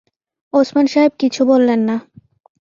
ওসমান 0.53 0.85
সাহেব 0.85 1.11
কিছু 1.19 1.41
বললেন 1.45 1.79
না। 1.89 1.95